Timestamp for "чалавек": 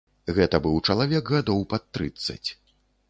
0.89-1.29